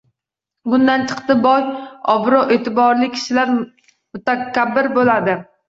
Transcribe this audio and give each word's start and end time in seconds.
Bundan 0.71 1.03
chiqdi, 1.11 1.35
boylar, 1.43 1.83
obro‘-e’tiborli 2.15 3.13
kishilar 3.13 3.55
mutakabbir 3.61 4.93
bo‘ladi. 5.01 5.41